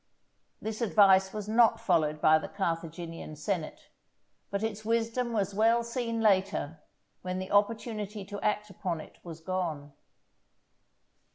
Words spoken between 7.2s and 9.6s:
when the opportunity to act upon it was